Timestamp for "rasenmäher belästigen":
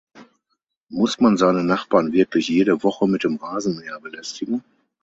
3.35-4.63